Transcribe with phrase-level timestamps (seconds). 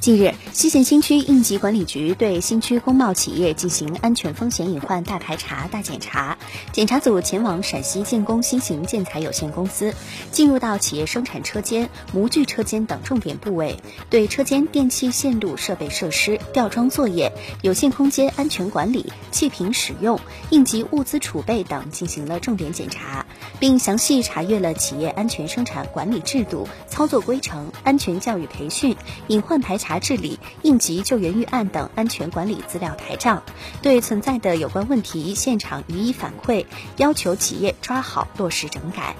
[0.00, 6.38] 近日，西咸新区应急管理局对新区工贸企业进行安全风险隐患大排查、大检查。
[6.72, 9.94] 检查组前往陕西建工新型建材有限公司，
[10.32, 13.76] 进入到企业生产车间、模具车间等重点部位，
[14.08, 17.30] 对车间电气线路设备设施、吊装作业、
[17.60, 23.26] 有限空间安全管理、气瓶使用、应急物资储备等进行了重点检查，
[23.60, 28.96] 并详细查阅了企业安全生产管理制度、操作规程、安全教育培训、
[29.28, 30.00] 隐患排查。
[30.00, 33.42] 治理、应急救援预案等安全管理资料台账，
[33.82, 36.64] 对存在的有关问题现场予以反馈，
[36.96, 39.14] 要求企业抓好落实整改。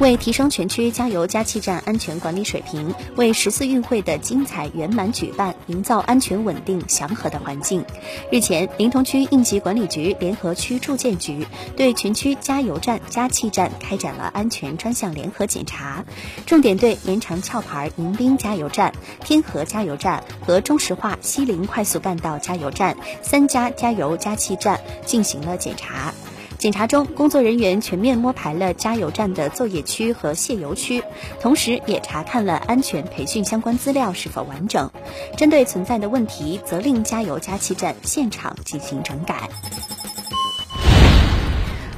[0.00, 7.84] 为提升全区加油加气站安全管理水平，为十四运会的精彩圆满举办营造安全稳定祥和的环境，
[8.32, 16.02] 日前，临潼区应急管理局联合区住建局对全区加油站、加气站开展了安全专项联合检查，
[16.46, 26.14] 重点对延长壳牌迎宾加油站、天河加油站和中石化西陵快速干道加油站三家加油加气站进行了检查。
[26.60, 31.02] 检查中，工作人员全面摸排了加油站的作业区和卸油区，
[31.40, 34.90] 同时也查看了安全培训相关资料是否完整。
[35.38, 39.48] 针对存在的问题，责令加油加气站现场进行整改。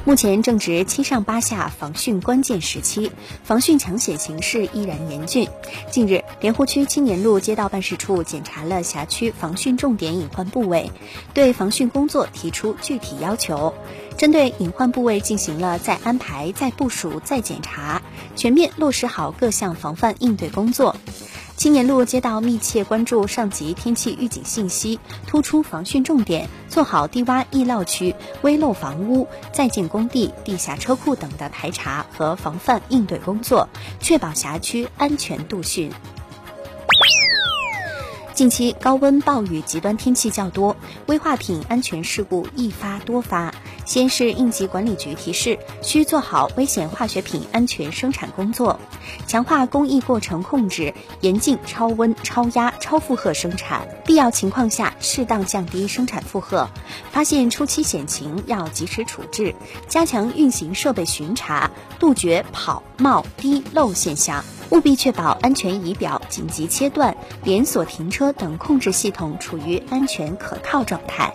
[0.05, 3.09] 目前正值七上八下防汛关键时期，
[3.45, 5.47] 防汛抢险形势依然严峻。
[5.89, 10.91] 近日，莲湖区青年路街道办事处检查了辖区防汛重点隐患部位，
[11.33, 13.73] 对防汛工作提出具体要求，
[14.17, 18.01] 针对隐患部位进行了再安排、再部署、再检查，
[18.35, 20.97] 全面落实好各项防范应对工作。
[21.63, 33.69] 青年路街道密切关注上级天气预警信息，突出防汛重点，做好低洼易涝区、危漏房屋、在建工地、地下车库等的排查和防范应对工作，
[34.01, 35.89] 确保辖区安全度汛。
[38.33, 43.53] 近期高温、暴雨、极端天气较多，危化品安全事故易发多发。
[43.85, 48.79] 西安市应急管理局提示，需做好危险化学品安全生产工作，
[49.27, 56.69] 强化工艺过程控制，严禁超温、超压、超负荷生产，必要情况下适当降低生产负荷。
[57.11, 59.53] 发现初期险情要及时处置，
[59.87, 64.43] 加强运行设备巡查，杜绝跑、冒、滴、漏现象。
[64.69, 71.31] 务必确保安全仪表、紧急切断、连锁停车等控制系统处于安全可靠状态。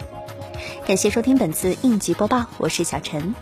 [0.88, 3.34] 感谢收听本次应急播报，我是小陈。